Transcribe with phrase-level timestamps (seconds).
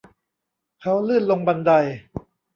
[0.81, 1.71] เขาลื่นลงบันได